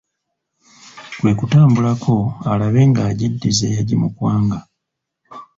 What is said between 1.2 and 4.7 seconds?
kutambulako alabe nga agiddiza eyagimukwanga.